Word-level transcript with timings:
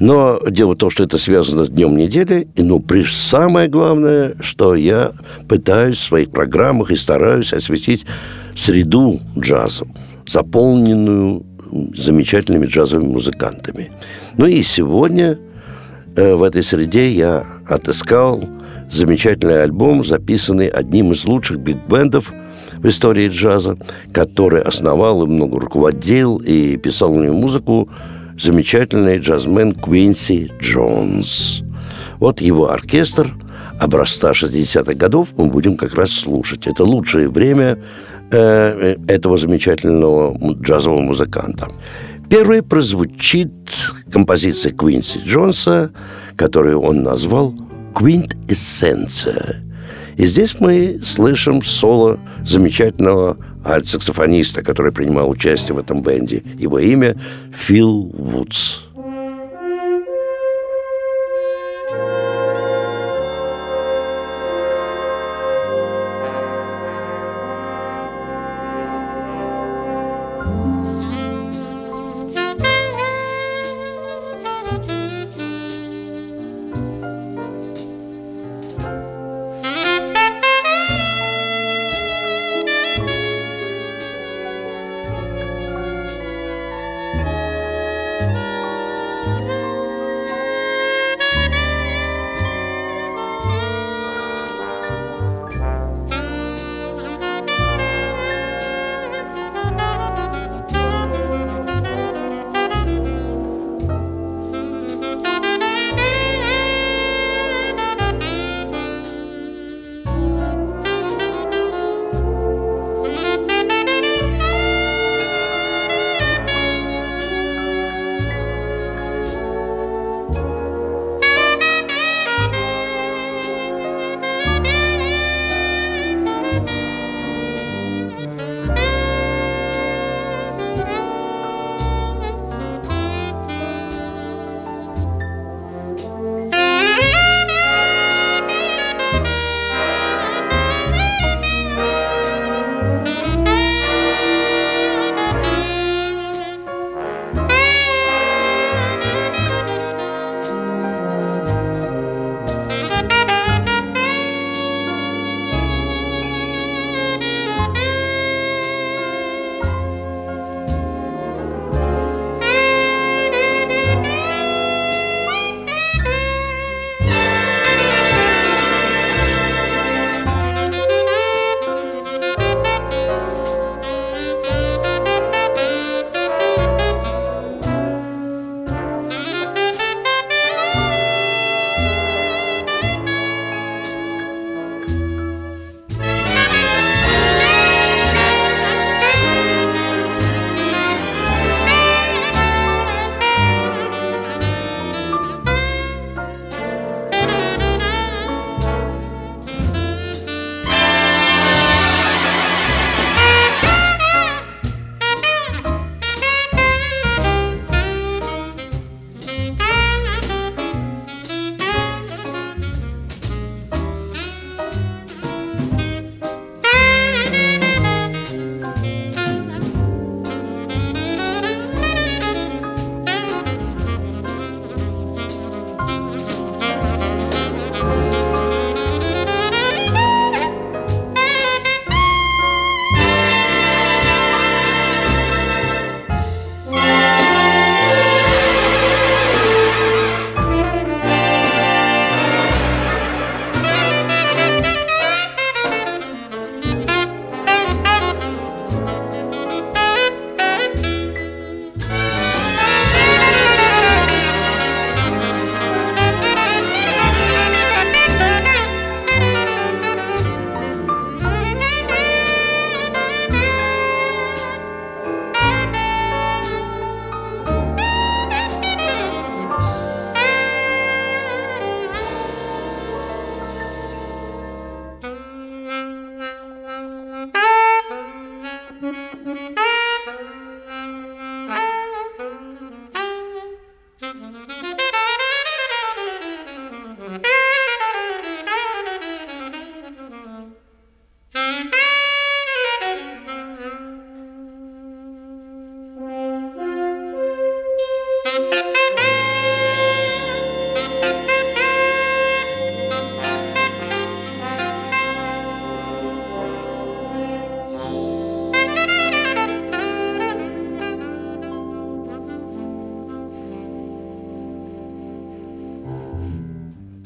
Но 0.00 0.40
дело 0.48 0.72
в 0.72 0.76
том, 0.76 0.90
что 0.90 1.04
это 1.04 1.18
связано 1.18 1.66
с 1.66 1.68
днем 1.68 1.96
недели, 1.96 2.48
и 2.56 2.62
ну, 2.62 2.82
самое 3.06 3.68
главное, 3.68 4.34
что 4.40 4.74
я 4.74 5.12
пытаюсь 5.46 5.98
в 5.98 6.04
своих 6.04 6.30
программах 6.30 6.90
и 6.90 6.96
стараюсь 6.96 7.52
осветить 7.52 8.06
среду 8.56 9.20
джаза, 9.38 9.86
заполненную 10.26 11.44
замечательными 11.96 12.66
джазовыми 12.66 13.12
музыкантами. 13.12 13.92
Ну 14.38 14.46
и 14.46 14.62
сегодня 14.62 15.38
э, 16.16 16.34
в 16.34 16.42
этой 16.42 16.62
среде 16.62 17.12
я 17.12 17.44
отыскал 17.68 18.42
замечательный 18.90 19.62
альбом, 19.62 20.04
записанный 20.04 20.68
одним 20.68 21.12
из 21.12 21.26
лучших 21.26 21.58
биг-бендов 21.58 22.32
в 22.78 22.88
истории 22.88 23.28
джаза, 23.28 23.76
который 24.12 24.62
основал 24.62 25.22
и 25.24 25.26
много 25.26 25.60
руководил 25.60 26.38
и 26.38 26.78
писал 26.78 27.14
него 27.14 27.34
музыку 27.34 27.90
замечательный 28.40 29.18
джазмен 29.18 29.72
Квинси 29.72 30.50
Джонс. 30.60 31.62
Вот 32.18 32.40
его 32.40 32.70
оркестр 32.70 33.34
образца 33.78 34.32
60-х 34.32 34.94
годов 34.94 35.28
мы 35.36 35.46
будем 35.46 35.76
как 35.76 35.94
раз 35.94 36.10
слушать. 36.10 36.66
Это 36.66 36.84
лучшее 36.84 37.28
время 37.28 37.78
э, 38.30 38.96
этого 39.08 39.36
замечательного 39.36 40.36
джазового 40.62 41.00
музыканта. 41.00 41.68
Первый 42.28 42.62
прозвучит 42.62 43.50
композиция 44.10 44.72
Квинси 44.72 45.20
Джонса, 45.24 45.90
которую 46.36 46.80
он 46.80 47.02
назвал 47.02 47.54
«Квинт 47.94 48.36
Эссенция». 48.48 49.64
И 50.16 50.26
здесь 50.26 50.60
мы 50.60 51.00
слышим 51.04 51.62
соло 51.62 52.18
замечательного 52.44 53.36
альт-саксофониста, 53.64 54.62
который 54.62 54.92
принимал 54.92 55.30
участие 55.30 55.74
в 55.74 55.78
этом 55.78 56.02
бенде. 56.02 56.42
Его 56.58 56.78
имя 56.78 57.16
Фил 57.52 58.10
Вудс. 58.14 58.80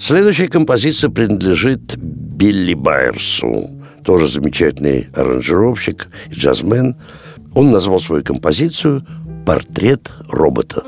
Следующая 0.06 0.48
композиция 0.48 1.08
принадлежит 1.08 1.96
Билли 1.96 2.74
Байерсу, 2.74 3.70
тоже 4.04 4.28
замечательный 4.28 5.08
аранжировщик 5.14 6.08
и 6.30 6.34
джазмен. 6.34 6.96
Он 7.54 7.70
назвал 7.70 8.00
свою 8.00 8.22
композицию 8.22 9.02
«Портрет 9.46 10.12
робота». 10.28 10.84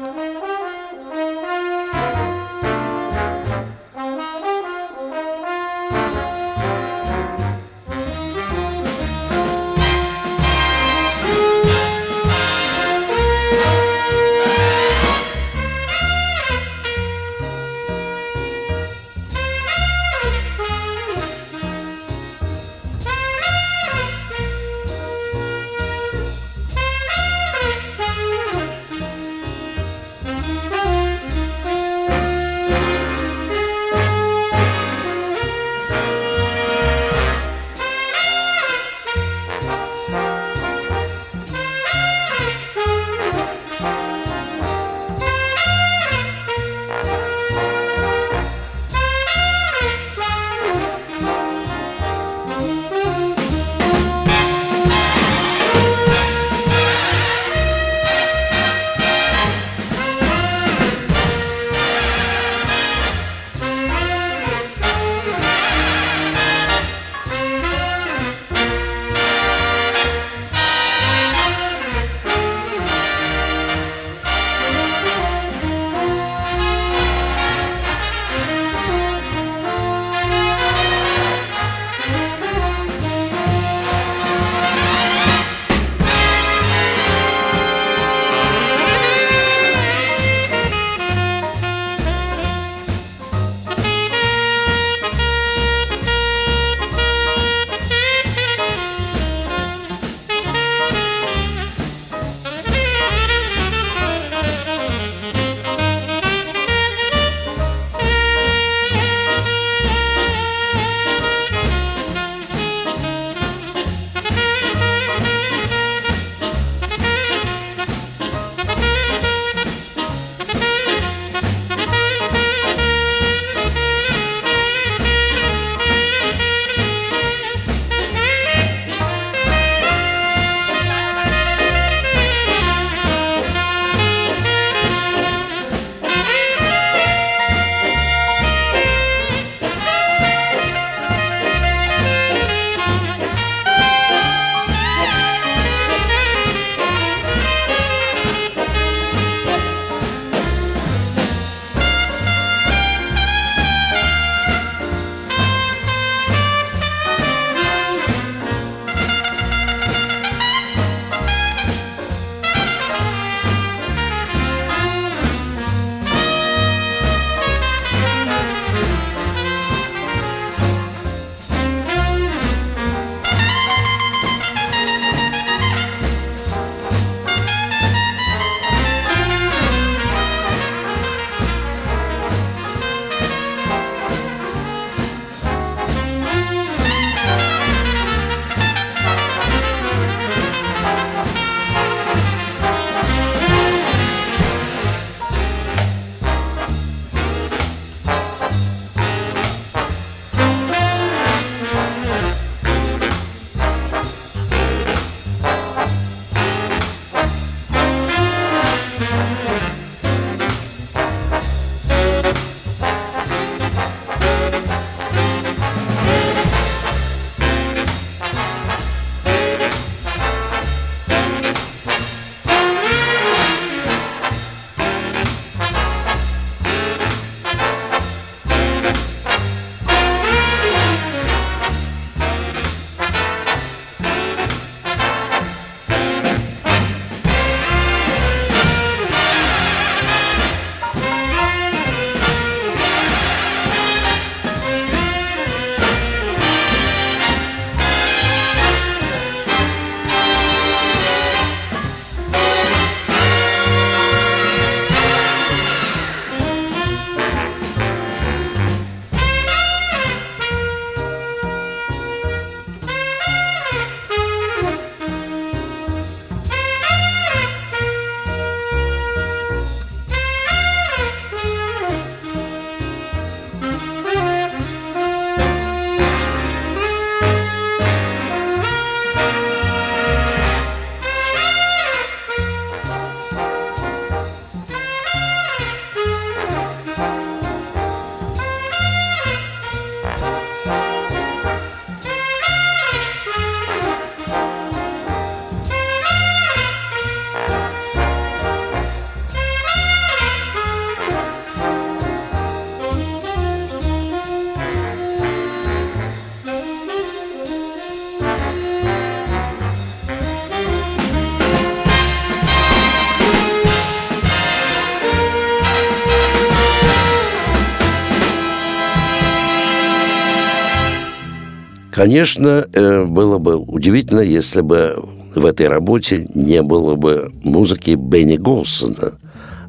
Конечно, 321.96 322.66
э, 322.74 323.04
было 323.06 323.38
бы 323.38 323.56
удивительно, 323.56 324.20
если 324.20 324.60
бы 324.60 325.02
в 325.34 325.46
этой 325.46 325.66
работе 325.66 326.28
не 326.34 326.60
было 326.60 326.94
бы 326.94 327.32
музыки 327.42 327.92
Бенни 327.92 328.36
Голсона, 328.36 329.12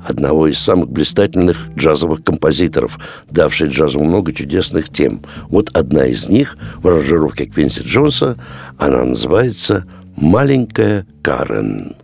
одного 0.03 0.47
из 0.47 0.59
самых 0.59 0.89
блистательных 0.89 1.69
джазовых 1.77 2.25
композиторов, 2.25 2.99
давший 3.31 3.69
джазу 3.69 4.01
много 4.01 4.33
чудесных 4.33 4.89
тем. 4.89 5.21
Вот 5.47 5.69
одна 5.73 6.05
из 6.05 6.27
них 6.27 6.57
в 6.79 6.87
аранжировке 6.89 7.45
Квинси 7.45 7.83
Джонса, 7.83 8.35
она 8.77 9.05
называется 9.05 9.85
«Маленькая 10.17 11.07
Карен». 11.21 11.95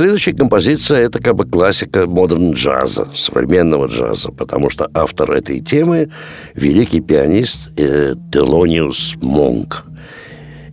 Следующая 0.00 0.32
композиция– 0.32 1.00
это 1.00 1.22
как 1.22 1.36
бы 1.36 1.44
классика 1.44 2.06
модерн 2.06 2.52
джаза, 2.52 3.08
современного 3.14 3.86
джаза, 3.86 4.30
потому 4.32 4.70
что 4.70 4.88
автор 4.94 5.30
этой 5.30 5.60
темы– 5.60 6.08
великий 6.54 7.02
пианист 7.02 7.70
э, 7.76 8.14
Телониус 8.32 9.16
Монк. 9.20 9.84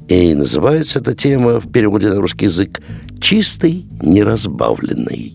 И 0.07 0.34
называется 0.34 1.00
эта 1.00 1.13
тема 1.13 1.60
в 1.60 1.69
переводе 1.69 2.07
на 2.07 2.22
русский 2.22 2.46
язык 2.46 2.79
«Чистый 3.19 3.86
неразбавленный». 4.01 5.34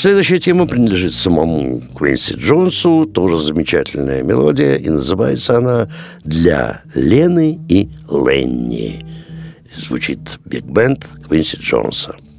Следующая 0.00 0.38
тема 0.38 0.66
принадлежит 0.66 1.12
самому 1.12 1.82
Квинси 1.94 2.32
Джонсу, 2.32 3.04
тоже 3.04 3.36
замечательная 3.36 4.22
мелодия, 4.22 4.76
и 4.76 4.88
называется 4.88 5.58
она 5.58 5.90
«Для 6.24 6.80
Лены 6.94 7.60
и 7.68 7.90
Ленни». 8.08 9.04
Звучит 9.76 10.20
биг-бенд 10.46 11.06
Квинси 11.28 11.58
Джонса– 11.60 12.16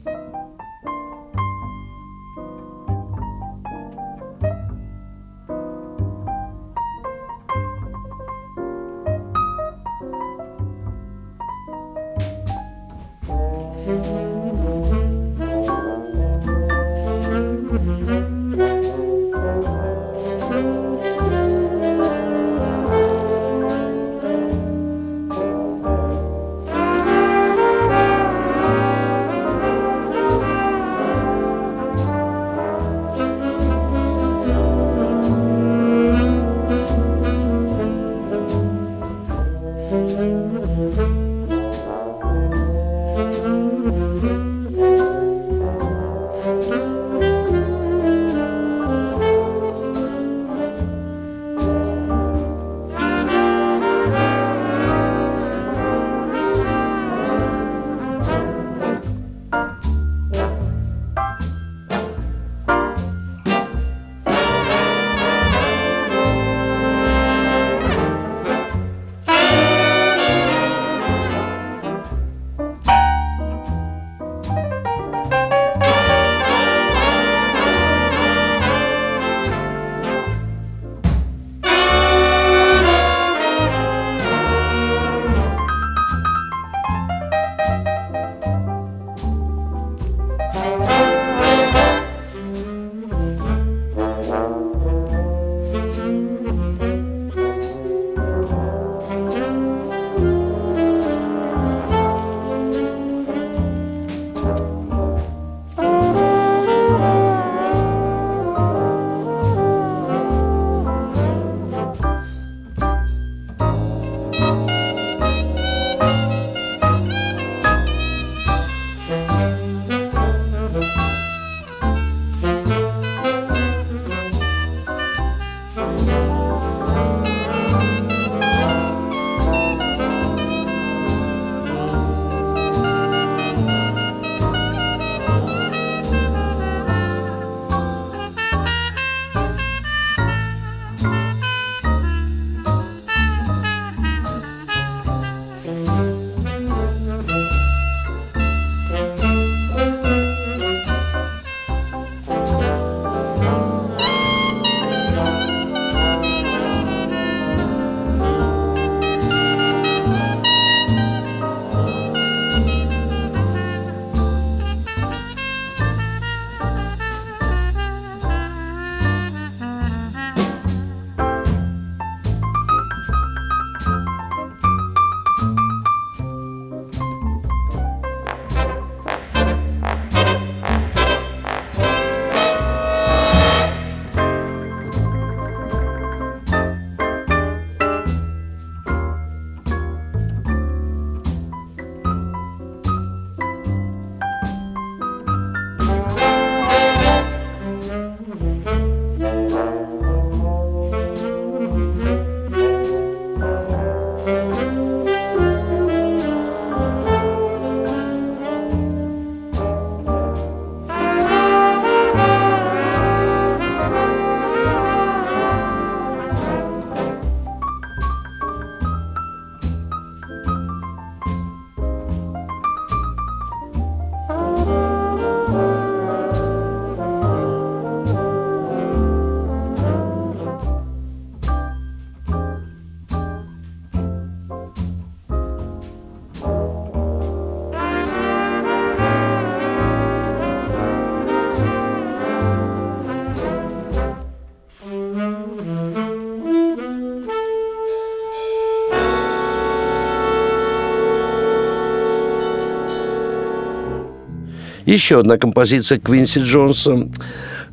Еще 254.85 255.19
одна 255.19 255.37
композиция 255.37 255.99
Квинси 255.99 256.39
Джонса. 256.39 257.09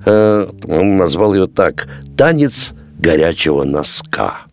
Э, 0.04 0.48
он 0.64 0.96
назвал 0.96 1.34
ее 1.34 1.46
так 1.46 1.88
«Танец 2.16 2.72
горячего 2.98 3.64
носка». 3.64 4.47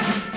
Bye. 0.00 0.20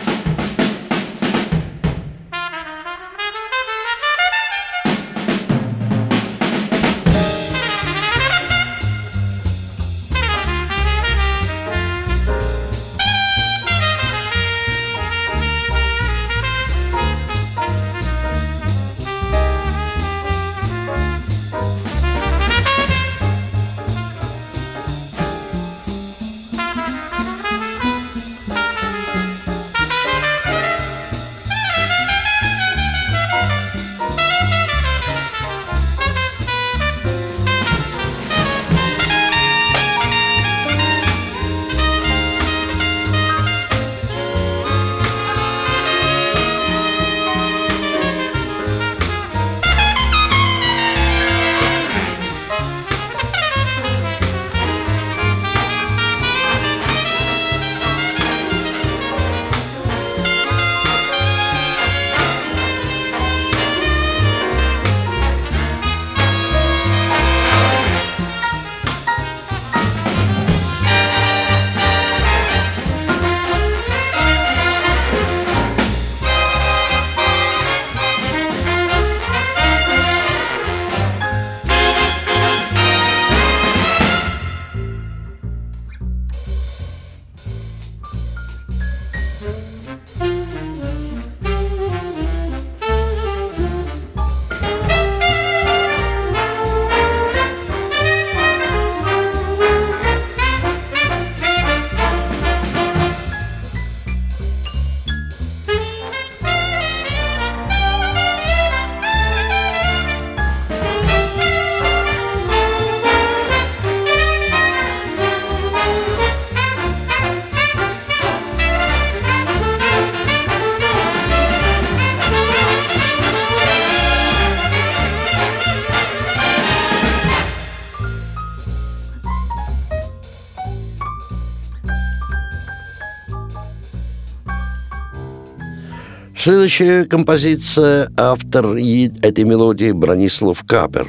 Следующая 136.43 137.06
композиция, 137.06 138.12
автор 138.17 138.75
этой 138.75 139.45
мелодии 139.45 139.93
Бронислав 139.93 140.62
Капер. 140.67 141.08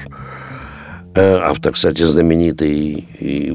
Э, 1.17 1.39
автор, 1.43 1.73
кстати, 1.73 2.05
знаменитой 2.05 3.05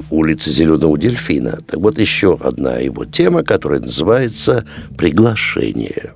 улицы 0.10 0.52
Зеленого 0.52 0.98
Дельфина. 0.98 1.60
Так 1.65 1.80
вот, 1.80 1.98
еще 1.98 2.38
одна 2.42 2.80
его 2.80 3.06
тема, 3.06 3.44
которая 3.44 3.80
называется 3.80 4.65
«Приглашение». 4.98 6.12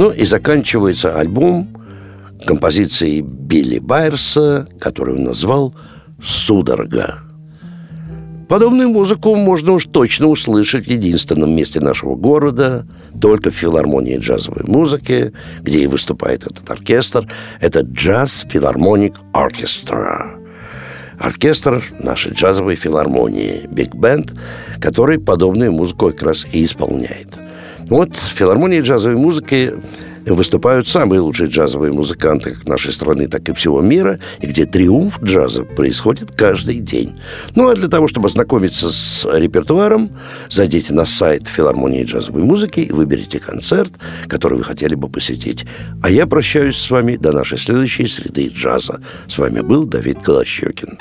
Ну 0.00 0.10
и 0.10 0.24
заканчивается 0.24 1.14
альбом 1.14 1.68
композицией 2.46 3.20
Билли 3.20 3.80
Байерса, 3.80 4.66
которую 4.80 5.18
он 5.18 5.24
назвал 5.24 5.74
«Судорога». 6.22 7.18
Подобную 8.48 8.88
музыку 8.88 9.36
можно 9.36 9.72
уж 9.72 9.84
точно 9.84 10.28
услышать 10.28 10.86
в 10.86 10.90
единственном 10.90 11.54
месте 11.54 11.80
нашего 11.80 12.14
города, 12.14 12.86
только 13.20 13.50
в 13.50 13.54
филармонии 13.54 14.16
джазовой 14.16 14.64
музыки, 14.64 15.34
где 15.60 15.80
и 15.80 15.86
выступает 15.86 16.46
этот 16.46 16.70
оркестр. 16.70 17.28
Это 17.60 17.80
Джаз 17.80 18.46
Филармоник 18.48 19.16
Оркестра. 19.34 20.38
Оркестр 21.18 21.84
нашей 21.98 22.32
джазовой 22.32 22.76
филармонии, 22.76 23.68
биг 23.70 23.94
бенд, 23.94 24.32
который 24.80 25.20
подобную 25.20 25.72
музыку 25.72 26.06
как 26.06 26.22
раз 26.22 26.46
и 26.50 26.64
исполняет. 26.64 27.39
Вот 27.90 28.16
в 28.16 28.28
филармонии 28.28 28.80
джазовой 28.80 29.16
музыки 29.16 29.74
выступают 30.24 30.86
самые 30.86 31.20
лучшие 31.20 31.50
джазовые 31.50 31.92
музыканты 31.92 32.52
как 32.52 32.66
нашей 32.66 32.92
страны, 32.92 33.26
так 33.26 33.48
и 33.48 33.52
всего 33.52 33.80
мира, 33.80 34.20
и 34.40 34.46
где 34.46 34.64
триумф 34.64 35.20
джаза 35.22 35.64
происходит 35.64 36.30
каждый 36.30 36.76
день. 36.76 37.18
Ну 37.56 37.68
а 37.68 37.74
для 37.74 37.88
того, 37.88 38.06
чтобы 38.06 38.28
ознакомиться 38.28 38.90
с 38.90 39.26
репертуаром, 39.30 40.10
зайдите 40.48 40.94
на 40.94 41.04
сайт 41.04 41.48
филармонии 41.48 42.04
джазовой 42.04 42.44
музыки 42.44 42.80
и 42.80 42.92
выберите 42.92 43.40
концерт, 43.40 43.92
который 44.28 44.58
вы 44.58 44.64
хотели 44.64 44.94
бы 44.94 45.08
посетить. 45.08 45.66
А 46.00 46.10
я 46.10 46.28
прощаюсь 46.28 46.76
с 46.76 46.90
вами 46.90 47.16
до 47.16 47.32
нашей 47.32 47.58
следующей 47.58 48.06
среды 48.06 48.48
джаза. 48.48 49.00
С 49.26 49.36
вами 49.36 49.60
был 49.60 49.84
Давид 49.84 50.22
Голощекин. 50.22 50.96